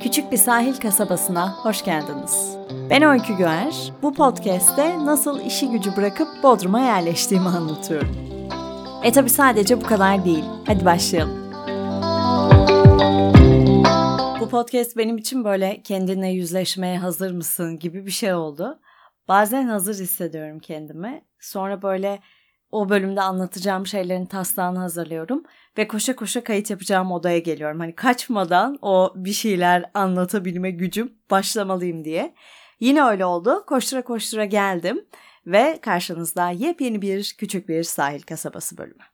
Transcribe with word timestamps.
Küçük 0.00 0.32
bir 0.32 0.36
sahil 0.36 0.76
kasabasına 0.76 1.52
hoş 1.52 1.84
geldiniz. 1.84 2.56
Ben 2.90 3.02
Öykü 3.02 3.36
Güer. 3.36 3.92
Bu 4.02 4.14
podcast'te 4.14 5.04
nasıl 5.04 5.40
işi 5.40 5.70
gücü 5.70 5.96
bırakıp 5.96 6.28
Bodrum'a 6.42 6.80
yerleştiğimi 6.80 7.48
anlatıyorum. 7.48 8.16
E 9.04 9.12
tabi 9.12 9.30
sadece 9.30 9.80
bu 9.80 9.84
kadar 9.86 10.24
değil. 10.24 10.44
Hadi 10.66 10.84
başlayalım. 10.84 11.52
Bu 14.40 14.48
podcast 14.48 14.96
benim 14.96 15.16
için 15.16 15.44
böyle 15.44 15.82
kendine 15.82 16.32
yüzleşmeye 16.32 16.98
hazır 16.98 17.32
mısın 17.32 17.78
gibi 17.78 18.06
bir 18.06 18.10
şey 18.10 18.34
oldu. 18.34 18.80
Bazen 19.28 19.68
hazır 19.68 19.94
hissediyorum 19.94 20.58
kendimi. 20.58 21.24
Sonra 21.40 21.82
böyle 21.82 22.20
o 22.74 22.88
bölümde 22.88 23.20
anlatacağım 23.20 23.86
şeylerin 23.86 24.26
taslağını 24.26 24.78
hazırlıyorum 24.78 25.42
ve 25.78 25.88
koşa 25.88 26.16
koşa 26.16 26.44
kayıt 26.44 26.70
yapacağım 26.70 27.12
odaya 27.12 27.38
geliyorum. 27.38 27.80
Hani 27.80 27.94
kaçmadan 27.94 28.78
o 28.82 29.12
bir 29.16 29.32
şeyler 29.32 29.90
anlatabilme 29.94 30.70
gücüm 30.70 31.12
başlamalıyım 31.30 32.04
diye. 32.04 32.34
Yine 32.80 33.04
öyle 33.04 33.24
oldu. 33.24 33.64
Koştura 33.66 34.02
koştura 34.02 34.44
geldim 34.44 35.04
ve 35.46 35.78
karşınızda 35.82 36.50
yepyeni 36.50 37.02
bir 37.02 37.34
küçük 37.38 37.68
bir 37.68 37.82
sahil 37.82 38.22
kasabası 38.22 38.78
bölümü. 38.78 39.04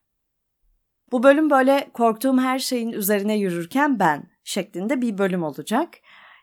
Bu 1.12 1.23
bölüm 1.23 1.51
böyle 1.51 1.91
korktuğum 1.95 2.39
her 2.39 2.59
şeyin 2.59 2.92
üzerine 2.92 3.39
yürürken 3.39 3.98
ben 3.98 4.23
şeklinde 4.45 5.01
bir 5.01 5.19
bölüm 5.19 5.42
olacak. 5.42 5.89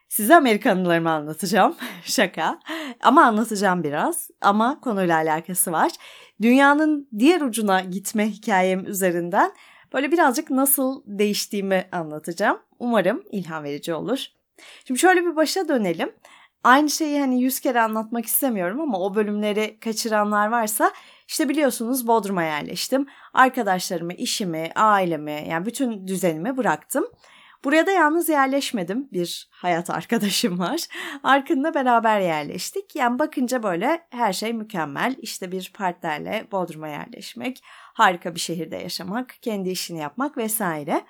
Size 0.10 0.36
Amerikanlılarımı 0.36 1.12
anlatacağım. 1.12 1.76
Şaka. 2.04 2.60
Ama 3.02 3.26
anlatacağım 3.26 3.84
biraz. 3.84 4.30
Ama 4.41 4.80
konuyla 4.82 5.18
alakası 5.18 5.72
var. 5.72 5.91
Dünyanın 6.41 7.08
diğer 7.20 7.41
ucuna 7.41 7.82
gitme 7.82 8.30
hikayem 8.30 8.86
üzerinden 8.86 9.52
böyle 9.94 10.12
birazcık 10.12 10.50
nasıl 10.50 11.04
değiştiğimi 11.05 11.86
anlatacağım. 11.91 12.60
Umarım 12.80 13.23
ilham 13.32 13.63
verici 13.63 13.94
olur. 13.94 14.26
Şimdi 14.86 15.00
şöyle 15.00 15.26
bir 15.26 15.36
başa 15.36 15.68
dönelim. 15.68 16.12
Aynı 16.63 16.90
şeyi 16.90 17.20
hani 17.20 17.41
yüz 17.41 17.60
kere 17.60 17.82
anlatmak 17.82 18.26
istemiyorum 18.26 18.82
ama 18.82 18.99
o 18.99 19.15
bölümleri 19.15 19.80
kaçıranlar 19.80 20.48
varsa 20.48 20.91
işte 21.27 21.49
biliyorsunuz 21.49 22.08
Bodrum'a 22.08 22.43
yerleştim. 22.43 23.08
Arkadaşlarımı, 23.34 24.13
işimi, 24.13 24.71
ailemi 24.76 25.46
yani 25.49 25.65
bütün 25.65 26.08
düzenimi 26.08 26.58
bıraktım. 26.58 27.05
Buraya 27.68 27.87
da 27.87 27.91
yalnız 27.91 28.29
yerleşmedim. 28.29 29.10
Bir 29.13 29.49
hayat 29.51 29.90
arkadaşım 29.90 30.60
var. 30.60 30.87
Arkın'la 31.23 31.74
beraber 31.74 32.20
yerleştik. 32.20 32.96
Yani 32.96 33.20
bakınca 33.20 33.63
böyle 33.63 34.07
her 34.09 34.34
şey 34.34 34.54
mükemmel. 34.54 35.15
İşte 35.21 35.51
bir 35.51 35.71
partnerle 35.77 36.48
Bodrum'a 36.51 36.87
yerleşmek, 36.87 37.63
harika 37.93 38.35
bir 38.35 38.40
şehirde 38.40 38.76
yaşamak, 38.76 39.35
kendi 39.41 39.70
işini 39.70 39.99
yapmak 39.99 40.37
vesaire. 40.37 41.05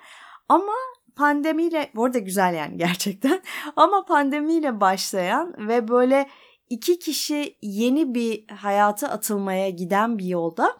Ama 0.50 0.74
pandemiyle, 1.16 1.92
bu 1.96 2.06
arada 2.06 2.20
güzel 2.20 2.54
yani 2.54 2.78
gerçekten. 2.88 3.42
Ama 3.76 4.06
pandemiyle 4.06 4.82
başlayan 4.82 5.68
ve 5.68 5.88
böyle 5.88 6.30
iki 6.70 7.00
kişi 7.00 7.58
yeni 7.62 8.16
bir 8.16 8.48
hayata 8.48 9.08
atılmaya 9.08 9.70
giden 9.70 10.18
bir 10.18 10.26
yolda 10.26 10.78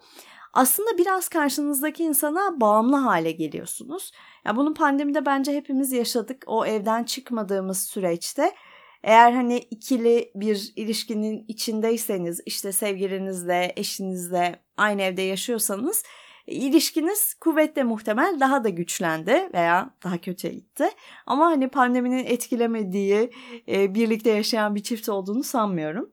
aslında 0.58 0.98
biraz 0.98 1.28
karşınızdaki 1.28 2.04
insana 2.04 2.60
bağımlı 2.60 2.96
hale 2.96 3.30
geliyorsunuz. 3.30 4.12
Ya 4.44 4.56
bunu 4.56 4.74
pandemide 4.74 5.26
bence 5.26 5.52
hepimiz 5.52 5.92
yaşadık. 5.92 6.44
O 6.46 6.66
evden 6.66 7.04
çıkmadığımız 7.04 7.82
süreçte 7.82 8.54
eğer 9.02 9.32
hani 9.32 9.58
ikili 9.58 10.30
bir 10.34 10.72
ilişkinin 10.76 11.44
içindeyseniz 11.48 12.40
işte 12.46 12.72
sevgilinizle, 12.72 13.72
eşinizle 13.76 14.62
aynı 14.76 15.02
evde 15.02 15.22
yaşıyorsanız 15.22 16.02
ilişkiniz 16.46 17.34
kuvvetle 17.34 17.82
muhtemel 17.82 18.36
daha 18.40 18.64
da 18.64 18.68
güçlendi 18.68 19.50
veya 19.54 19.90
daha 20.04 20.18
kötüye 20.18 20.52
gitti. 20.52 20.88
Ama 21.26 21.46
hani 21.46 21.68
pandeminin 21.68 22.24
etkilemediği 22.24 23.30
e, 23.68 23.94
birlikte 23.94 24.30
yaşayan 24.30 24.74
bir 24.74 24.82
çift 24.82 25.08
olduğunu 25.08 25.42
sanmıyorum. 25.42 26.12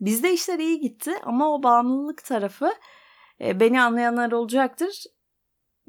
Bizde 0.00 0.32
işler 0.32 0.58
iyi 0.58 0.80
gitti 0.80 1.12
ama 1.22 1.54
o 1.54 1.62
bağımlılık 1.62 2.24
tarafı 2.24 2.72
e, 3.40 3.60
beni 3.60 3.82
anlayanlar 3.82 4.32
olacaktır 4.32 5.04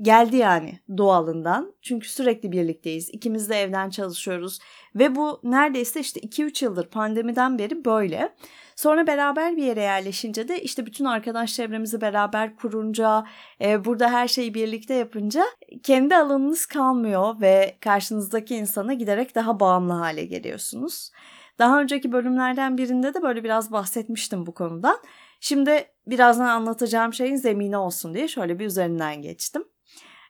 geldi 0.02 0.38
yani 0.38 0.80
doğalından. 0.98 1.74
Çünkü 1.82 2.10
sürekli 2.10 2.52
birlikteyiz. 2.52 3.10
İkimiz 3.10 3.50
de 3.50 3.56
evden 3.56 3.90
çalışıyoruz. 3.90 4.60
Ve 4.96 5.16
bu 5.16 5.40
neredeyse 5.44 6.00
işte 6.00 6.20
2-3 6.20 6.66
yıldır 6.66 6.90
pandemiden 6.90 7.60
beri 7.60 7.86
böyle. 7.86 8.36
Sonra 8.76 9.08
beraber 9.08 9.58
bir 9.58 9.64
yere 9.64 9.82
yerleşince 9.82 10.48
de 10.48 10.62
işte 10.62 10.86
bütün 10.86 11.06
arkadaş 11.06 11.54
çevremizi 11.54 12.02
beraber 12.02 12.56
kurunca, 12.56 13.26
e, 13.62 13.86
burada 13.86 14.12
her 14.12 14.28
şeyi 14.28 14.54
birlikte 14.54 14.94
yapınca 14.94 15.44
kendi 15.84 16.16
alanınız 16.16 16.66
kalmıyor 16.66 17.42
ve 17.42 17.78
karşınızdaki 17.82 18.56
insana 18.56 18.94
giderek 18.94 19.36
daha 19.36 19.60
bağımlı 19.60 19.94
hale 19.94 20.26
geliyorsunuz. 20.26 21.12
Daha 21.60 21.82
önceki 21.82 22.12
bölümlerden 22.12 22.78
birinde 22.78 23.14
de 23.14 23.22
böyle 23.22 23.44
biraz 23.44 23.72
bahsetmiştim 23.72 24.46
bu 24.46 24.54
konudan. 24.54 24.98
Şimdi 25.40 25.86
birazdan 26.08 26.46
anlatacağım 26.46 27.14
şeyin 27.14 27.36
zemini 27.36 27.78
olsun 27.78 28.14
diye 28.14 28.28
şöyle 28.28 28.60
bir 28.60 28.66
üzerinden 28.66 29.22
geçtim. 29.22 29.64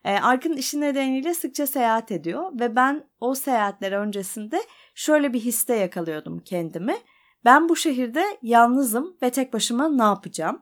E, 0.06 0.16
Ark'ın 0.16 0.54
işi 0.54 0.82
nedeniyle 0.82 1.34
sıkça 1.34 1.68
seyahat 1.68 2.12
ediyor 2.12 2.60
ve 2.60 2.76
ben 2.76 3.10
o 3.20 3.36
seyahatler 3.36 3.92
öncesinde 3.92 4.62
şöyle 4.96 5.34
bir 5.34 5.40
histe 5.40 5.76
yakalıyordum 5.76 6.40
kendimi. 6.40 6.98
Ben 7.46 7.70
bu 7.70 7.76
şehirde 7.76 8.24
yalnızım 8.42 9.18
ve 9.24 9.30
tek 9.30 9.54
başıma 9.54 9.90
ne 9.90 10.04
yapacağım? 10.04 10.62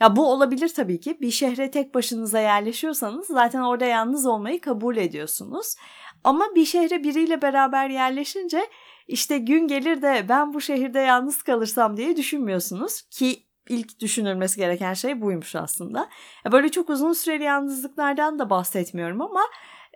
Ya 0.00 0.16
bu 0.16 0.32
olabilir 0.32 0.74
tabii 0.74 1.00
ki. 1.00 1.18
Bir 1.20 1.30
şehre 1.30 1.70
tek 1.70 1.94
başınıza 1.94 2.40
yerleşiyorsanız 2.40 3.26
zaten 3.26 3.60
orada 3.60 3.84
yalnız 3.84 4.26
olmayı 4.26 4.60
kabul 4.60 4.96
ediyorsunuz. 4.96 5.76
Ama 6.24 6.44
bir 6.54 6.64
şehre 6.64 7.04
biriyle 7.04 7.42
beraber 7.42 7.90
yerleşince 7.90 8.66
işte 9.08 9.38
gün 9.38 9.66
gelir 9.66 10.02
de 10.02 10.26
ben 10.28 10.54
bu 10.54 10.60
şehirde 10.60 10.98
yalnız 10.98 11.42
kalırsam 11.42 11.96
diye 11.96 12.16
düşünmüyorsunuz 12.16 13.02
ki 13.02 13.46
ilk 13.70 14.00
düşünülmesi 14.00 14.56
gereken 14.56 14.94
şey 14.94 15.20
buymuş 15.20 15.56
aslında. 15.56 16.08
Böyle 16.52 16.68
çok 16.68 16.90
uzun 16.90 17.12
süreli 17.12 17.44
yalnızlıklardan 17.44 18.38
da 18.38 18.50
bahsetmiyorum 18.50 19.22
ama 19.22 19.40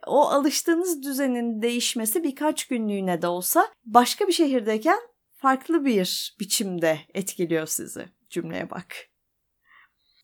o 0.07 0.29
alıştığınız 0.29 1.03
düzenin 1.03 1.63
değişmesi 1.63 2.25
birkaç 2.25 2.69
günlüğüne 2.69 3.23
de 3.23 3.27
olsa 3.27 3.69
başka 3.85 4.27
bir 4.27 4.33
şehirdeyken 4.33 4.99
farklı 5.35 5.85
bir 5.85 6.37
biçimde 6.41 6.99
etkiliyor 7.15 7.67
sizi. 7.67 8.09
Cümleye 8.31 8.71
bak. 8.71 8.97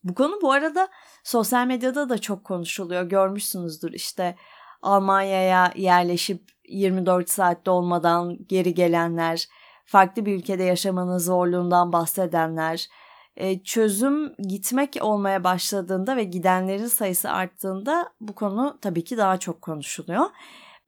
Bu 0.03 0.15
konu 0.15 0.41
bu 0.41 0.51
arada 0.51 0.87
sosyal 1.23 1.67
medyada 1.67 2.09
da 2.09 2.17
çok 2.17 2.43
konuşuluyor. 2.43 3.03
Görmüşsünüzdür 3.03 3.93
işte 3.93 4.35
Almanya'ya 4.81 5.73
yerleşip 5.75 6.51
24 6.69 7.29
saatte 7.29 7.71
olmadan 7.71 8.37
geri 8.47 8.73
gelenler, 8.73 9.47
farklı 9.85 10.25
bir 10.25 10.35
ülkede 10.35 10.63
yaşamanın 10.63 11.17
zorluğundan 11.17 11.93
bahsedenler, 11.93 12.87
e, 13.35 13.63
çözüm 13.63 14.35
gitmek 14.37 14.97
olmaya 15.01 15.43
başladığında 15.43 16.15
ve 16.15 16.23
gidenlerin 16.23 16.87
sayısı 16.87 17.31
arttığında 17.31 18.13
bu 18.21 18.35
konu 18.35 18.77
tabii 18.81 19.03
ki 19.03 19.17
daha 19.17 19.37
çok 19.37 19.61
konuşuluyor. 19.61 20.25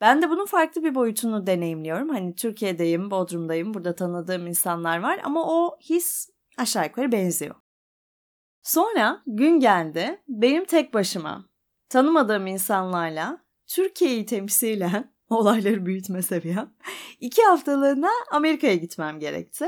Ben 0.01 0.21
de 0.21 0.29
bunun 0.29 0.45
farklı 0.45 0.83
bir 0.83 0.95
boyutunu 0.95 1.47
deneyimliyorum. 1.47 2.09
Hani 2.09 2.35
Türkiye'deyim, 2.35 3.11
Bodrum'dayım, 3.11 3.73
burada 3.73 3.95
tanıdığım 3.95 4.47
insanlar 4.47 4.99
var 4.99 5.19
ama 5.23 5.43
o 5.45 5.77
his 5.79 6.29
aşağı 6.57 6.85
yukarı 6.85 7.11
benziyor. 7.11 7.55
Sonra 8.63 9.21
gün 9.27 9.59
geldi 9.59 10.21
benim 10.27 10.65
tek 10.65 10.93
başıma 10.93 11.45
tanımadığım 11.89 12.47
insanlarla 12.47 13.45
Türkiye'yi 13.67 14.25
temsilen 14.25 15.13
olayları 15.29 15.85
büyütme 15.85 16.21
seviyem 16.21 16.73
iki 17.19 17.41
haftalığına 17.41 18.09
Amerika'ya 18.31 18.75
gitmem 18.75 19.19
gerekti. 19.19 19.65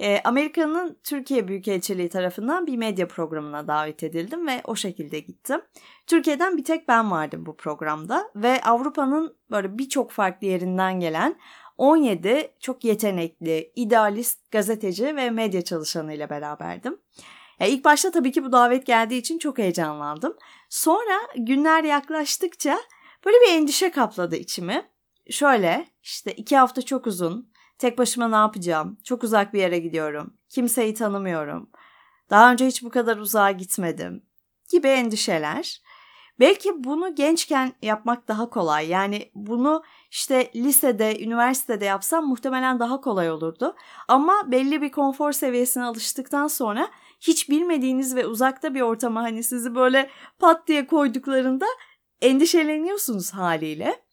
E, 0.00 0.20
Amerika'nın 0.24 0.98
Türkiye 1.04 1.48
Büyükelçiliği 1.48 2.08
tarafından 2.08 2.66
bir 2.66 2.76
medya 2.76 3.08
programına 3.08 3.68
davet 3.68 4.02
edildim 4.02 4.46
ve 4.46 4.60
o 4.64 4.76
şekilde 4.76 5.20
gittim. 5.20 5.60
Türkiye'den 6.06 6.56
bir 6.56 6.64
tek 6.64 6.88
ben 6.88 7.10
vardım 7.10 7.46
bu 7.46 7.56
programda 7.56 8.30
ve 8.36 8.60
Avrupa'nın 8.62 9.36
böyle 9.50 9.78
birçok 9.78 10.10
farklı 10.10 10.46
yerinden 10.46 11.00
gelen 11.00 11.36
17 11.78 12.52
çok 12.60 12.84
yetenekli, 12.84 13.72
idealist 13.76 14.50
gazeteci 14.50 15.16
ve 15.16 15.30
medya 15.30 15.62
çalışanı 15.62 16.14
ile 16.14 16.30
beraberdim. 16.30 17.00
Ya 17.60 17.66
ilk 17.66 17.84
başta 17.84 18.10
tabii 18.10 18.32
ki 18.32 18.44
bu 18.44 18.52
davet 18.52 18.86
geldiği 18.86 19.18
için 19.18 19.38
çok 19.38 19.58
heyecanlandım. 19.58 20.36
Sonra 20.68 21.20
günler 21.36 21.84
yaklaştıkça 21.84 22.78
böyle 23.26 23.36
bir 23.36 23.52
endişe 23.52 23.90
kapladı 23.90 24.36
içimi. 24.36 24.90
Şöyle 25.30 25.86
işte 26.02 26.32
iki 26.32 26.56
hafta 26.56 26.82
çok 26.82 27.06
uzun, 27.06 27.49
Tek 27.80 27.98
başıma 27.98 28.28
ne 28.28 28.36
yapacağım? 28.36 28.98
Çok 29.04 29.24
uzak 29.24 29.54
bir 29.54 29.60
yere 29.60 29.78
gidiyorum. 29.78 30.34
Kimseyi 30.48 30.94
tanımıyorum. 30.94 31.70
Daha 32.30 32.52
önce 32.52 32.66
hiç 32.66 32.82
bu 32.82 32.90
kadar 32.90 33.16
uzağa 33.16 33.50
gitmedim. 33.50 34.22
Gibi 34.70 34.88
endişeler. 34.88 35.82
Belki 36.40 36.84
bunu 36.84 37.14
gençken 37.14 37.72
yapmak 37.82 38.28
daha 38.28 38.50
kolay. 38.50 38.88
Yani 38.88 39.30
bunu 39.34 39.82
işte 40.10 40.50
lisede, 40.54 41.24
üniversitede 41.24 41.84
yapsam 41.84 42.26
muhtemelen 42.26 42.78
daha 42.80 43.00
kolay 43.00 43.30
olurdu. 43.30 43.76
Ama 44.08 44.34
belli 44.46 44.82
bir 44.82 44.92
konfor 44.92 45.32
seviyesine 45.32 45.84
alıştıktan 45.84 46.46
sonra 46.46 46.88
hiç 47.20 47.50
bilmediğiniz 47.50 48.16
ve 48.16 48.26
uzakta 48.26 48.74
bir 48.74 48.80
ortama 48.80 49.22
hani 49.22 49.42
sizi 49.42 49.74
böyle 49.74 50.10
pat 50.38 50.68
diye 50.68 50.86
koyduklarında 50.86 51.66
endişeleniyorsunuz 52.22 53.30
haliyle. 53.34 54.09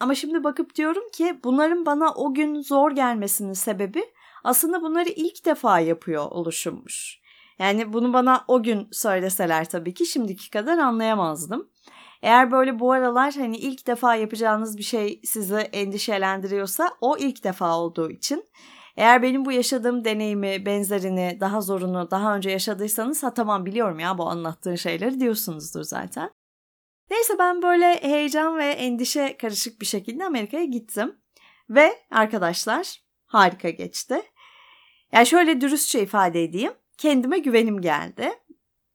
Ama 0.00 0.14
şimdi 0.14 0.44
bakıp 0.44 0.74
diyorum 0.74 1.04
ki 1.12 1.40
bunların 1.44 1.86
bana 1.86 2.14
o 2.14 2.34
gün 2.34 2.60
zor 2.60 2.90
gelmesinin 2.90 3.52
sebebi 3.52 4.04
aslında 4.44 4.82
bunları 4.82 5.08
ilk 5.08 5.44
defa 5.46 5.80
yapıyor 5.80 6.30
oluşummuş. 6.30 7.20
Yani 7.58 7.92
bunu 7.92 8.12
bana 8.12 8.44
o 8.48 8.62
gün 8.62 8.88
söyleseler 8.92 9.68
tabii 9.68 9.94
ki 9.94 10.06
şimdiki 10.06 10.50
kadar 10.50 10.78
anlayamazdım. 10.78 11.68
Eğer 12.22 12.50
böyle 12.50 12.78
bu 12.78 12.92
aralar 12.92 13.34
hani 13.34 13.56
ilk 13.56 13.86
defa 13.86 14.14
yapacağınız 14.14 14.78
bir 14.78 14.82
şey 14.82 15.20
sizi 15.24 15.56
endişelendiriyorsa 15.56 16.90
o 17.00 17.16
ilk 17.18 17.44
defa 17.44 17.78
olduğu 17.78 18.10
için. 18.10 18.44
Eğer 18.96 19.22
benim 19.22 19.44
bu 19.44 19.52
yaşadığım 19.52 20.04
deneyimi, 20.04 20.66
benzerini, 20.66 21.38
daha 21.40 21.60
zorunu 21.60 22.10
daha 22.10 22.36
önce 22.36 22.50
yaşadıysanız 22.50 23.22
ha 23.22 23.34
tamam 23.34 23.66
biliyorum 23.66 23.98
ya 23.98 24.18
bu 24.18 24.28
anlattığın 24.28 24.74
şeyleri 24.74 25.20
diyorsunuzdur 25.20 25.82
zaten. 25.82 26.30
Neyse 27.10 27.38
ben 27.38 27.62
böyle 27.62 28.02
heyecan 28.02 28.58
ve 28.58 28.64
endişe 28.64 29.36
karışık 29.36 29.80
bir 29.80 29.86
şekilde 29.86 30.24
Amerika'ya 30.24 30.64
gittim. 30.64 31.16
Ve 31.70 31.98
arkadaşlar 32.10 33.02
harika 33.26 33.70
geçti. 33.70 34.22
Yani 35.12 35.26
şöyle 35.26 35.60
dürüstçe 35.60 36.02
ifade 36.02 36.44
edeyim. 36.44 36.72
Kendime 36.98 37.38
güvenim 37.38 37.80
geldi. 37.80 38.30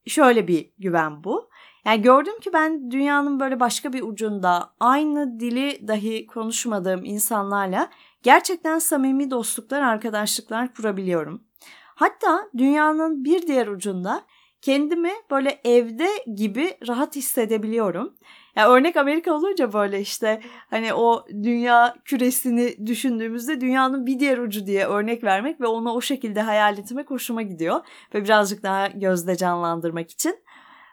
Şöyle 0.07 0.47
bir 0.47 0.73
güven 0.77 1.23
bu. 1.23 1.49
Yani 1.85 2.01
gördüm 2.01 2.39
ki 2.39 2.53
ben 2.53 2.91
dünyanın 2.91 3.39
böyle 3.39 3.59
başka 3.59 3.93
bir 3.93 4.01
ucunda 4.01 4.73
aynı 4.79 5.39
dili 5.39 5.87
dahi 5.87 6.27
konuşmadığım 6.27 7.05
insanlarla 7.05 7.89
gerçekten 8.23 8.79
samimi 8.79 9.31
dostluklar, 9.31 9.81
arkadaşlıklar 9.81 10.73
kurabiliyorum. 10.73 11.43
Hatta 11.95 12.49
dünyanın 12.57 13.23
bir 13.23 13.47
diğer 13.47 13.67
ucunda 13.67 14.21
kendimi 14.61 15.11
böyle 15.31 15.61
evde 15.65 16.07
gibi 16.35 16.77
rahat 16.87 17.15
hissedebiliyorum. 17.15 18.15
Yani 18.55 18.67
örnek 18.67 18.97
Amerika 18.97 19.33
olunca 19.33 19.73
böyle 19.73 20.01
işte 20.01 20.41
hani 20.69 20.93
o 20.93 21.25
dünya 21.29 21.95
küresini 22.05 22.87
düşündüğümüzde 22.87 23.61
dünyanın 23.61 24.05
bir 24.05 24.19
diğer 24.19 24.37
ucu 24.37 24.65
diye 24.65 24.85
örnek 24.85 25.23
vermek 25.23 25.61
ve 25.61 25.67
onu 25.67 25.91
o 25.91 26.01
şekilde 26.01 26.41
hayal 26.41 26.77
etmek 26.77 27.09
hoşuma 27.09 27.41
gidiyor. 27.41 27.79
Ve 28.13 28.23
birazcık 28.23 28.63
daha 28.63 28.87
gözde 28.87 29.35
canlandırmak 29.35 30.11
için. 30.11 30.35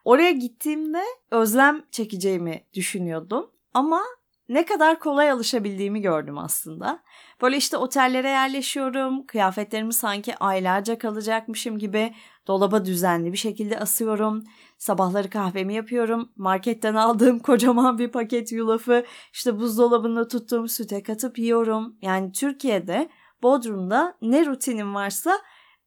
Oraya 0.04 0.30
gittiğimde 0.30 1.02
özlem 1.30 1.82
çekeceğimi 1.90 2.64
düşünüyordum. 2.74 3.50
Ama 3.74 4.02
ne 4.48 4.64
kadar 4.64 4.98
kolay 4.98 5.30
alışabildiğimi 5.30 6.00
gördüm 6.00 6.38
aslında. 6.38 7.02
Böyle 7.42 7.56
işte 7.56 7.76
otellere 7.76 8.28
yerleşiyorum, 8.28 9.26
kıyafetlerimi 9.26 9.92
sanki 9.92 10.36
aylarca 10.36 10.98
kalacakmışım 10.98 11.78
gibi 11.78 12.14
dolaba 12.46 12.84
düzenli 12.84 13.32
bir 13.32 13.38
şekilde 13.38 13.78
asıyorum. 13.78 14.44
Sabahları 14.78 15.30
kahvemi 15.30 15.74
yapıyorum. 15.74 16.32
Marketten 16.36 16.94
aldığım 16.94 17.38
kocaman 17.42 17.98
bir 17.98 18.08
paket 18.08 18.52
yulafı 18.52 19.04
işte 19.32 19.58
buzdolabında 19.58 20.28
tuttuğum 20.28 20.68
süte 20.68 21.02
katıp 21.02 21.38
yiyorum. 21.38 21.96
Yani 22.02 22.32
Türkiye'de 22.32 23.08
Bodrum'da 23.42 24.16
ne 24.22 24.46
rutinim 24.46 24.94
varsa 24.94 25.38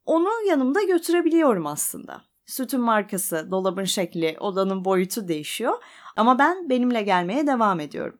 onu 0.06 0.30
yanımda 0.48 0.84
götürebiliyorum 0.84 1.68
aslında. 1.68 2.22
Sütün 2.46 2.82
markası, 2.82 3.48
dolabın 3.52 3.84
şekli, 3.84 4.38
odanın 4.40 4.86
boyutu 4.86 5.28
değişiyor. 5.28 5.84
Ama 6.16 6.40
ben 6.40 6.70
benimle 6.70 7.02
gelmeye 7.02 7.48
devam 7.48 7.80
ediyorum. 7.80 8.20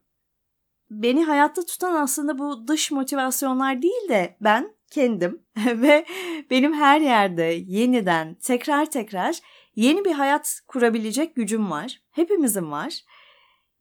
Beni 0.90 1.24
hayatta 1.24 1.66
tutan 1.66 1.96
aslında 1.96 2.38
bu 2.38 2.68
dış 2.68 2.92
motivasyonlar 2.92 3.82
değil 3.82 4.10
de 4.10 4.38
ben 4.42 4.74
kendim 4.92 5.42
ve 5.66 6.06
benim 6.50 6.74
her 6.74 7.02
yerde 7.02 7.44
yeniden 7.68 8.34
tekrar 8.34 8.86
tekrar 8.86 9.40
yeni 9.76 10.06
bir 10.06 10.12
hayat 10.12 10.62
kurabilecek 10.68 11.36
gücüm 11.36 11.72
var. 11.72 12.02
Hepimizin 12.12 12.72
var. 12.72 13.00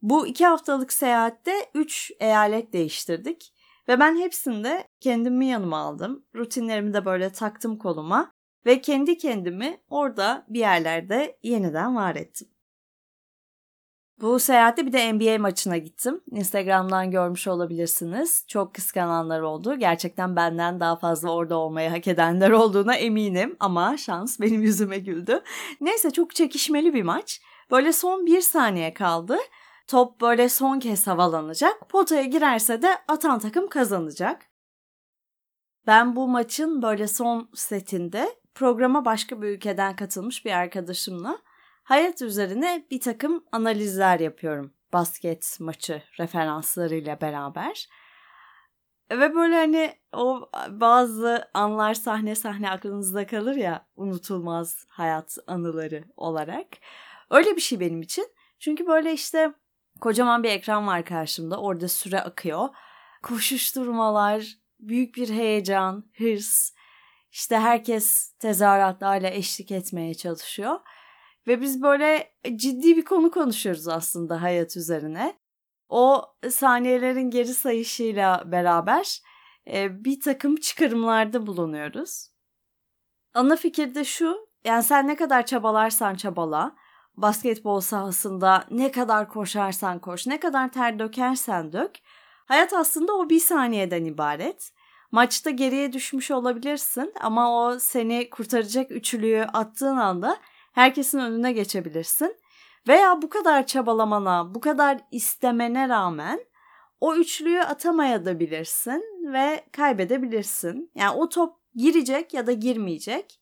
Bu 0.01 0.27
iki 0.27 0.45
haftalık 0.45 0.93
seyahatte 0.93 1.53
üç 1.73 2.11
eyalet 2.19 2.73
değiştirdik. 2.73 3.53
Ve 3.87 3.99
ben 3.99 4.17
hepsinde 4.17 4.87
kendimi 4.99 5.45
yanıma 5.45 5.77
aldım. 5.77 6.25
Rutinlerimi 6.35 6.93
de 6.93 7.05
böyle 7.05 7.31
taktım 7.31 7.77
koluma. 7.77 8.31
Ve 8.65 8.81
kendi 8.81 9.17
kendimi 9.17 9.81
orada 9.89 10.45
bir 10.49 10.59
yerlerde 10.59 11.37
yeniden 11.43 11.95
var 11.95 12.15
ettim. 12.15 12.47
Bu 14.21 14.39
seyahatte 14.39 14.85
bir 14.85 14.93
de 14.93 15.13
NBA 15.13 15.41
maçına 15.41 15.77
gittim. 15.77 16.21
Instagram'dan 16.31 17.11
görmüş 17.11 17.47
olabilirsiniz. 17.47 18.43
Çok 18.47 18.75
kıskananlar 18.75 19.41
oldu. 19.41 19.75
Gerçekten 19.75 20.35
benden 20.35 20.79
daha 20.79 20.95
fazla 20.95 21.31
orada 21.31 21.57
olmayı 21.57 21.89
hak 21.89 22.07
edenler 22.07 22.51
olduğuna 22.51 22.95
eminim. 22.95 23.57
Ama 23.59 23.97
şans 23.97 24.39
benim 24.39 24.61
yüzüme 24.61 24.99
güldü. 24.99 25.41
Neyse 25.81 26.11
çok 26.11 26.35
çekişmeli 26.35 26.93
bir 26.93 27.03
maç. 27.03 27.41
Böyle 27.71 27.93
son 27.93 28.25
bir 28.25 28.41
saniye 28.41 28.93
kaldı. 28.93 29.37
Top 29.87 30.21
böyle 30.21 30.49
son 30.49 30.79
kez 30.79 31.07
havalanacak. 31.07 31.89
Potaya 31.89 32.23
girerse 32.23 32.81
de 32.81 32.97
atan 33.07 33.39
takım 33.39 33.67
kazanacak. 33.67 34.45
Ben 35.87 36.15
bu 36.15 36.27
maçın 36.27 36.81
böyle 36.81 37.07
son 37.07 37.49
setinde 37.53 38.35
programa 38.55 39.05
başka 39.05 39.41
bir 39.41 39.47
ülkeden 39.47 39.95
katılmış 39.95 40.45
bir 40.45 40.51
arkadaşımla 40.51 41.37
hayat 41.89 42.21
üzerine 42.21 42.85
bir 42.91 42.99
takım 42.99 43.43
analizler 43.51 44.19
yapıyorum. 44.19 44.73
Basket 44.93 45.57
maçı 45.59 46.03
referanslarıyla 46.19 47.21
beraber. 47.21 47.89
Ve 49.11 49.35
böyle 49.35 49.55
hani 49.55 49.93
o 50.13 50.49
bazı 50.69 51.49
anlar 51.53 51.93
sahne 51.93 52.35
sahne 52.35 52.69
aklınızda 52.69 53.27
kalır 53.27 53.55
ya 53.55 53.87
unutulmaz 53.95 54.85
hayat 54.89 55.37
anıları 55.47 56.03
olarak. 56.17 56.67
Öyle 57.29 57.55
bir 57.55 57.61
şey 57.61 57.79
benim 57.79 58.01
için. 58.01 58.27
Çünkü 58.59 58.87
böyle 58.87 59.13
işte 59.13 59.53
kocaman 60.01 60.43
bir 60.43 60.49
ekran 60.49 60.87
var 60.87 61.05
karşımda. 61.05 61.61
Orada 61.61 61.87
süre 61.87 62.21
akıyor. 62.21 62.69
Koşuşturmalar, 63.23 64.57
büyük 64.79 65.15
bir 65.15 65.29
heyecan, 65.29 66.03
hırs. 66.17 66.71
İşte 67.31 67.57
herkes 67.57 68.31
tezahüratlarla 68.31 69.29
eşlik 69.29 69.71
etmeye 69.71 70.13
çalışıyor. 70.13 70.79
Ve 71.49 71.61
biz 71.61 71.81
böyle 71.81 72.31
ciddi 72.55 72.97
bir 72.97 73.05
konu 73.05 73.31
konuşuyoruz 73.31 73.87
aslında 73.87 74.41
hayat 74.41 74.77
üzerine. 74.77 75.39
O 75.89 76.25
saniyelerin 76.49 77.29
geri 77.29 77.53
sayışıyla 77.53 78.43
beraber 78.45 79.21
e, 79.67 80.05
bir 80.05 80.21
takım 80.21 80.55
çıkarımlarda 80.55 81.47
bulunuyoruz. 81.47 82.29
Ana 83.33 83.55
fikir 83.55 83.95
de 83.95 84.03
şu, 84.03 84.47
yani 84.65 84.83
sen 84.83 85.07
ne 85.07 85.15
kadar 85.15 85.45
çabalarsan 85.45 86.15
çabala, 86.15 86.75
basketbol 87.17 87.79
sahasında 87.79 88.65
ne 88.71 88.91
kadar 88.91 89.29
koşarsan 89.29 89.99
koş, 89.99 90.27
ne 90.27 90.39
kadar 90.39 90.71
ter 90.71 90.99
dökersen 90.99 91.73
dök, 91.73 91.91
hayat 92.45 92.73
aslında 92.73 93.13
o 93.13 93.29
bir 93.29 93.39
saniyeden 93.39 94.05
ibaret. 94.05 94.71
Maçta 95.11 95.49
geriye 95.49 95.93
düşmüş 95.93 96.31
olabilirsin 96.31 97.13
ama 97.21 97.65
o 97.65 97.79
seni 97.79 98.29
kurtaracak 98.29 98.91
üçlüyü 98.91 99.43
attığın 99.43 99.97
anda 99.97 100.37
herkesin 100.71 101.19
önüne 101.19 101.51
geçebilirsin. 101.51 102.35
Veya 102.87 103.21
bu 103.21 103.29
kadar 103.29 103.65
çabalamana, 103.65 104.55
bu 104.55 104.59
kadar 104.59 104.99
istemene 105.11 105.89
rağmen 105.89 106.39
o 107.01 107.15
üçlüyü 107.15 107.61
atamayabilirsin 107.61 109.03
ve 109.33 109.65
kaybedebilirsin. 109.71 110.91
Yani 110.95 111.17
o 111.17 111.29
top 111.29 111.55
girecek 111.75 112.33
ya 112.33 112.47
da 112.47 112.51
girmeyecek. 112.51 113.39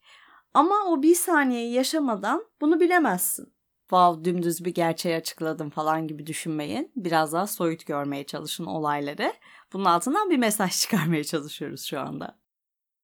Ama 0.53 0.75
o 0.88 1.01
bir 1.03 1.15
saniyeyi 1.15 1.74
yaşamadan 1.74 2.46
bunu 2.62 2.79
bilemezsin. 2.79 3.53
Wow 3.81 4.25
dümdüz 4.25 4.65
bir 4.65 4.74
gerçeği 4.74 5.15
açıkladım 5.15 5.69
falan 5.69 6.07
gibi 6.07 6.27
düşünmeyin. 6.27 6.91
Biraz 6.96 7.34
daha 7.34 7.48
soyut 7.48 7.86
görmeye 7.86 8.24
çalışın 8.24 8.65
olayları. 8.65 9.34
Bunun 9.74 9.86
altından 9.86 10.29
bir 10.29 10.38
mesaj 10.38 10.72
çıkarmaya 10.81 11.24
çalışıyoruz 11.24 11.84
şu 11.84 12.00
anda. 12.00 12.39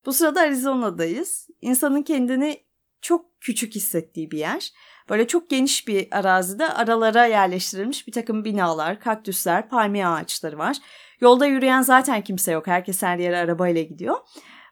Bu 0.05 0.13
sırada 0.13 0.41
Arizona'dayız. 0.41 1.47
İnsanın 1.61 2.01
kendini 2.01 2.63
çok 3.01 3.32
küçük 3.43 3.75
hissettiği 3.75 4.31
bir 4.31 4.37
yer. 4.37 4.73
Böyle 5.09 5.27
çok 5.27 5.49
geniş 5.49 5.87
bir 5.87 6.07
arazide 6.11 6.69
aralara 6.69 7.25
yerleştirilmiş 7.25 8.07
bir 8.07 8.11
takım 8.11 8.45
binalar, 8.45 8.99
kaktüsler, 8.99 9.69
palmiye 9.69 10.07
ağaçları 10.07 10.57
var. 10.57 10.77
Yolda 11.21 11.45
yürüyen 11.45 11.81
zaten 11.81 12.21
kimse 12.21 12.51
yok. 12.51 12.67
Herkes 12.67 13.03
her 13.03 13.17
yere 13.17 13.37
arabayla 13.37 13.81
gidiyor. 13.81 14.17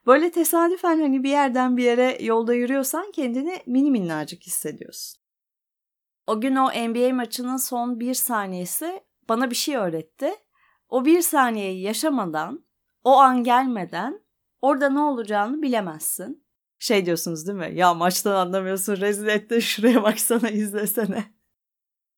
Böyle 0.05 0.31
tesadüfen 0.31 0.99
hani 0.99 1.23
bir 1.23 1.29
yerden 1.29 1.77
bir 1.77 1.83
yere 1.83 2.17
yolda 2.21 2.53
yürüyorsan 2.53 3.11
kendini 3.11 3.61
mini 3.65 3.91
minnacık 3.91 4.43
hissediyorsun. 4.43 5.21
O 6.27 6.41
gün 6.41 6.55
o 6.55 6.69
NBA 6.69 7.13
maçının 7.13 7.57
son 7.57 7.99
bir 7.99 8.13
saniyesi 8.13 9.03
bana 9.29 9.49
bir 9.49 9.55
şey 9.55 9.75
öğretti. 9.75 10.31
O 10.89 11.05
bir 11.05 11.21
saniyeyi 11.21 11.81
yaşamadan, 11.81 12.65
o 13.03 13.17
an 13.17 13.43
gelmeden 13.43 14.21
orada 14.61 14.89
ne 14.89 14.99
olacağını 14.99 15.61
bilemezsin. 15.61 16.45
Şey 16.81 17.05
diyorsunuz 17.05 17.47
değil 17.47 17.57
mi? 17.57 17.71
Ya 17.73 17.93
maçtan 17.93 18.35
anlamıyorsun 18.35 18.97
rezil 18.97 19.27
etti 19.27 19.61
şuraya 19.61 20.03
baksana 20.03 20.49
izlesene. 20.49 21.23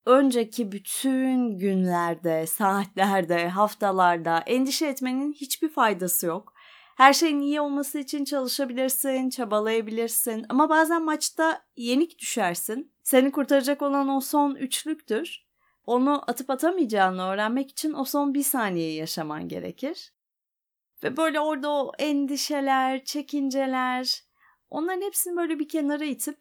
Önceki 0.05 0.72
bütün 0.72 1.58
günlerde, 1.58 2.48
saatlerde, 2.48 3.50
haftalarda 3.50 4.43
endişe 4.46 4.88
etmenin 4.88 5.34
hiçbir 5.34 5.70
faydası 5.70 6.25
yok. 6.25 6.53
Her 6.98 7.13
şeyin 7.13 7.39
iyi 7.39 7.62
olması 7.62 8.00
için 8.00 8.25
çalışabilirsin, 8.25 9.29
çabalayabilirsin 9.29 10.46
ama 10.50 10.70
bazen 10.70 11.03
maçta 11.05 11.62
yenik 11.75 12.20
düşersin. 12.20 12.93
Seni 13.03 13.32
kurtaracak 13.32 13.82
olan 13.82 14.10
o 14.10 14.22
son 14.22 14.55
üçlüktür 14.55 15.46
onu 15.86 16.24
atıp 16.27 16.50
atamayacağını 16.50 17.24
öğrenmek 17.24 17.72
için 17.72 17.93
o 17.93 18.05
son 18.05 18.34
bir 18.34 18.43
saniyeyi 18.43 18.98
yaşaman 18.98 19.48
gerekir. 19.48 20.13
Ve 21.03 21.17
böyle 21.17 21.39
orada 21.39 21.72
o 21.72 21.91
endişeler, 22.00 23.03
çekinceler, 23.03 24.24
onların 24.74 25.01
hepsini 25.01 25.36
böyle 25.36 25.60
bir 25.60 25.70
kenara 25.70 26.06
itip 26.06 26.38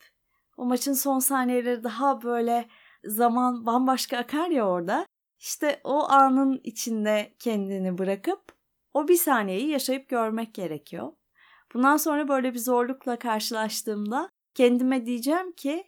o 0.56 0.64
maçın 0.64 0.92
son 0.92 1.18
saniyeleri 1.18 1.84
daha 1.84 2.22
böyle 2.22 2.68
zaman 3.04 3.66
bambaşka 3.66 4.18
akar 4.18 4.48
ya 4.48 4.68
orada. 4.68 5.06
İşte 5.38 5.80
o 5.84 6.10
anın 6.10 6.60
içinde 6.64 7.34
kendini 7.38 7.98
bırakıp 7.98 8.42
o 8.94 9.08
bir 9.08 9.16
saniyeyi 9.16 9.68
yaşayıp 9.68 10.08
görmek 10.08 10.54
gerekiyor. 10.54 11.12
Bundan 11.74 11.96
sonra 11.96 12.28
böyle 12.28 12.54
bir 12.54 12.58
zorlukla 12.58 13.18
karşılaştığımda 13.18 14.28
kendime 14.54 15.06
diyeceğim 15.06 15.52
ki 15.52 15.84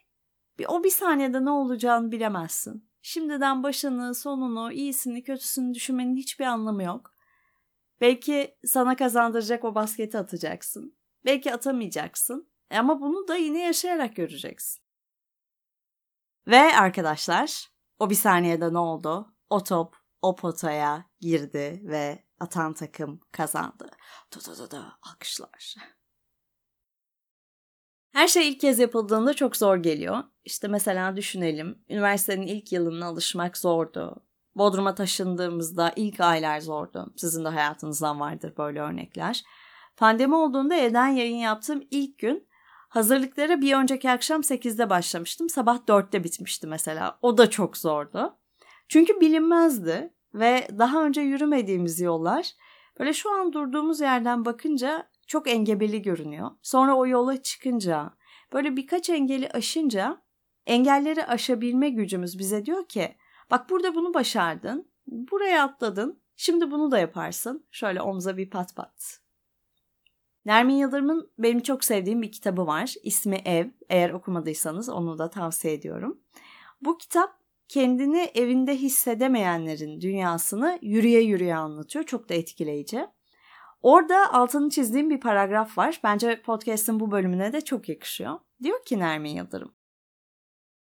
bir 0.59 0.67
o 0.69 0.85
bir 0.85 0.91
saniyede 0.91 1.45
ne 1.45 1.51
olacağını 1.51 2.13
bilemezsin. 2.13 2.89
Şimdiden 3.03 3.63
başını, 3.63 4.15
sonunu, 4.15 4.73
iyisini, 4.73 5.23
kötüsünü 5.23 5.75
düşünmenin 5.75 6.17
hiçbir 6.17 6.45
anlamı 6.45 6.83
yok. 6.83 7.15
Belki 8.01 8.57
sana 8.65 8.97
kazandıracak 8.97 9.65
o 9.65 9.75
basketi 9.75 10.19
atacaksın. 10.19 10.97
Belki 11.25 11.55
atamayacaksın. 11.55 12.51
E 12.71 12.79
ama 12.79 13.01
bunu 13.01 13.29
da 13.29 13.37
yine 13.37 13.61
yaşayarak 13.63 14.17
göreceksin. 14.17 14.85
Ve 16.47 16.77
arkadaşlar 16.77 17.69
o 17.99 18.11
bir 18.11 18.15
saniyede 18.15 18.73
ne 18.73 18.79
oldu? 18.79 19.35
O 19.51 19.65
top 19.65 19.97
o 20.23 20.37
potaya 20.37 21.05
girdi 21.21 21.81
ve 21.85 22.25
atan 22.41 22.75
takım 22.75 23.21
kazandı. 23.33 23.91
Da 24.35 24.53
da 24.53 24.59
da 24.59 24.71
da 24.71 24.99
alkışlar. 25.03 25.75
Her 28.13 28.29
şey 28.29 28.49
ilk 28.49 28.61
kez 28.61 28.79
yapıldığında 28.79 29.35
çok 29.35 29.57
zor 29.57 29.77
geliyor. 29.77 30.25
İşte 30.45 30.69
mesela 30.69 31.17
düşünelim. 31.17 31.85
Üniversitenin 31.89 32.47
ilk 32.47 32.73
yılına 32.73 33.07
alışmak 33.07 33.57
zordu. 33.59 34.27
Bodrum'a 34.57 34.95
taşındığımızda 34.95 35.93
ilk 35.97 36.21
aylar 36.21 36.61
zordu. 36.61 37.13
Sizin 37.17 37.45
de 37.45 37.49
hayatınızdan 37.49 38.21
vardır 38.21 38.55
böyle 38.59 38.81
örnekler. 38.81 39.43
Pandemi 39.97 40.35
olduğunda 40.35 40.75
evden 40.75 41.07
yayın 41.07 41.37
yaptığım 41.37 41.83
ilk 41.91 42.19
gün 42.19 42.49
hazırlıklara 42.89 43.61
bir 43.61 43.75
önceki 43.75 44.11
akşam 44.11 44.41
8'de 44.41 44.91
başlamıştım. 44.91 45.49
Sabah 45.49 45.79
4'te 45.79 46.25
bitmişti 46.25 46.67
mesela. 46.67 47.19
O 47.23 47.39
da 47.39 47.51
çok 47.51 47.77
zordu. 47.77 48.39
Çünkü 48.89 49.21
bilinmezdi 49.21 50.15
ve 50.35 50.69
daha 50.79 51.05
önce 51.05 51.21
yürümediğimiz 51.21 52.01
yollar 52.01 52.53
böyle 52.99 53.13
şu 53.13 53.35
an 53.35 53.53
durduğumuz 53.53 54.01
yerden 54.01 54.45
bakınca 54.45 55.09
çok 55.27 55.49
engebeli 55.49 56.03
görünüyor. 56.03 56.51
Sonra 56.63 56.95
o 56.95 57.07
yola 57.07 57.43
çıkınca 57.43 58.15
böyle 58.53 58.77
birkaç 58.77 59.11
engeli 59.11 59.49
aşınca 59.49 60.23
engelleri 60.67 61.27
aşabilme 61.27 61.89
gücümüz 61.89 62.39
bize 62.39 62.67
diyor 62.67 62.89
ki 62.89 63.17
bak 63.51 63.71
burada 63.71 63.95
bunu 63.95 64.15
başardın, 64.15 64.91
buraya 65.07 65.65
atladın, 65.65 66.23
şimdi 66.37 66.71
bunu 66.71 66.91
da 66.91 66.99
yaparsın. 66.99 67.67
Şöyle 67.71 68.03
omza 68.03 68.37
bir 68.37 68.51
pat 68.51 68.77
pat. 68.77 69.24
Nermin 70.47 70.75
Yıldırım'ın 70.75 71.31
benim 71.39 71.61
çok 71.61 71.85
sevdiğim 71.85 72.23
bir 72.23 72.33
kitabı 72.33 72.67
var. 72.67 72.95
İsmi 73.03 73.37
Ev. 73.37 73.67
Eğer 73.89 74.11
okumadıysanız 74.11 74.89
onu 74.89 75.19
da 75.19 75.31
tavsiye 75.31 75.75
ediyorum. 75.75 76.21
Bu 76.81 76.99
kitap 76.99 77.31
kendini 77.69 78.31
evinde 78.35 78.77
hissedemeyenlerin 78.77 80.01
dünyasını 80.01 80.79
yürüye 80.83 81.21
yürüye 81.21 81.57
anlatıyor. 81.57 82.05
Çok 82.05 82.29
da 82.29 82.35
etkileyici. 82.35 83.07
Orada 83.83 84.33
altını 84.33 84.71
çizdiğim 84.71 85.11
bir 85.11 85.21
paragraf 85.21 85.79
var. 85.79 86.01
Bence 86.05 86.43
podcast'ın 86.43 87.01
bu 87.01 87.11
bölümüne 87.11 87.53
de 87.53 87.61
çok 87.61 87.89
yakışıyor. 87.89 88.39
Diyor 88.63 88.85
ki 88.85 88.99
Nermin 88.99 89.31
Yıldırım. 89.31 89.75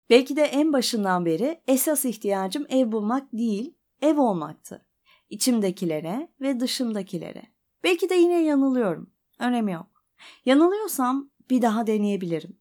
Belki 0.10 0.36
de 0.36 0.43
en 0.43 0.74
başından 0.74 1.25
beri 1.25 1.62
esas 1.67 2.05
ihtiyacım 2.05 2.65
ev 2.70 2.91
bulmak 2.91 3.34
değil, 3.34 3.75
ev 4.01 4.20
olmaktı. 4.20 4.86
İçimdekilere 5.29 6.31
ve 6.41 6.60
dışımdakilere. 6.60 7.43
Belki 7.84 8.10
de 8.10 8.15
yine 8.15 8.43
yanılıyorum. 8.43 9.13
Önemi 9.41 9.71
yok. 9.71 10.05
Yanılıyorsam 10.45 11.31
bir 11.50 11.62
daha 11.62 11.88
deneyebilirim. 11.88 12.60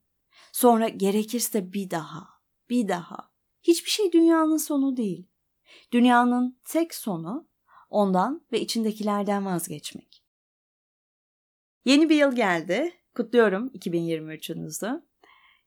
Sonra 0.53 0.89
gerekirse 0.89 1.73
bir 1.73 1.91
daha, 1.91 2.29
bir 2.71 2.89
daha. 2.89 3.31
Hiçbir 3.63 3.91
şey 3.91 4.13
dünyanın 4.13 4.57
sonu 4.57 4.97
değil. 4.97 5.29
Dünyanın 5.93 6.61
tek 6.65 6.95
sonu 6.95 7.49
ondan 7.91 8.47
ve 8.53 8.61
içindekilerden 8.61 9.47
vazgeçmek. 9.47 10.25
Yeni 11.85 12.09
bir 12.09 12.17
yıl 12.17 12.37
geldi. 12.37 12.93
Kutluyorum 13.15 13.69
2023'ünüzü. 13.69 15.03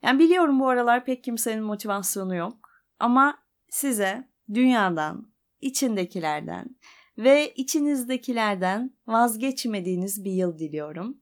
Yani 0.02 0.20
biliyorum 0.20 0.60
bu 0.60 0.68
aralar 0.70 1.06
pek 1.06 1.24
kimsenin 1.24 1.64
motivasyonu 1.64 2.36
yok. 2.36 2.70
Ama 3.00 3.38
size 3.70 4.30
dünyadan, 4.54 5.34
içindekilerden 5.62 6.76
ve 7.18 7.54
içinizdekilerden 7.54 8.92
vazgeçmediğiniz 9.08 10.24
bir 10.24 10.32
yıl 10.32 10.60
diliyorum. 10.60 11.18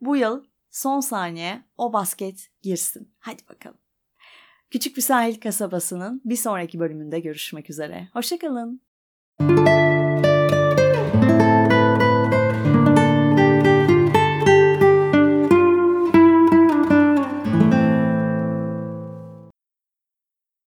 Bu 0.00 0.16
yıl 0.16 0.44
son 0.70 1.00
saniye 1.00 1.62
o 1.78 1.92
basket 1.92 2.48
girsin. 2.62 3.14
Hadi 3.18 3.42
bakalım. 3.48 3.78
Küçük 4.70 4.96
bir 4.96 5.02
sahil 5.02 5.40
kasabasının 5.40 6.22
bir 6.24 6.36
sonraki 6.36 6.80
bölümünde 6.80 7.20
görüşmek 7.20 7.70
üzere. 7.70 8.08
Hoşçakalın. 8.12 8.80